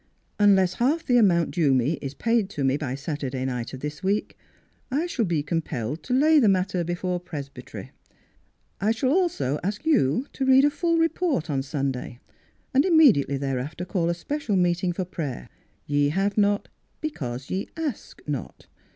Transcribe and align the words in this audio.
Unless 0.39 0.73
half 0.73 1.05
the 1.05 1.17
amount 1.19 1.51
due 1.51 1.75
me 1.75 1.99
is 2.01 2.15
paid 2.15 2.49
to 2.49 2.63
me 2.63 2.75
by 2.75 2.95
Saturday 2.95 3.45
night 3.45 3.71
of 3.71 3.81
this 3.81 4.01
week, 4.01 4.35
I 4.89 5.05
shall 5.05 5.25
be 5.25 5.43
compelled 5.43 6.01
to 6.01 6.13
lay 6.15 6.39
the 6.39 6.49
matter 6.49 6.83
before 6.83 7.19
Presbytery. 7.19 7.91
I 8.79 8.93
shall 8.93 9.11
also 9.11 9.59
ask 9.63 9.85
you 9.85 10.25
to 10.33 10.43
read 10.43 10.65
a 10.65 10.71
full 10.71 10.97
report 10.97 11.51
on 11.51 11.61
Sun 11.61 11.91
day, 11.91 12.17
and 12.73 12.83
immediately 12.83 13.37
thereafter 13.37 13.85
call 13.85 14.09
a 14.09 14.15
special 14.15 14.55
meeting 14.55 14.91
for 14.91 15.05
prayer.' 15.05 15.49
Ye 15.85 16.09
have 16.09 16.35
not 16.35 16.67
because 16.99 17.51
ye 17.51 17.67
ask 17.77 18.23
not.' 18.25 18.65